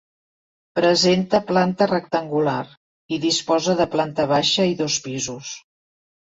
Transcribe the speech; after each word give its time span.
Presenta 0.79 1.41
planta 1.49 1.89
rectangular, 1.91 2.57
i 3.17 3.21
disposa 3.29 3.79
de 3.85 3.89
planta 3.95 4.29
baixa 4.35 4.69
i 4.73 4.77
dos 4.85 5.01
pisos. 5.09 5.57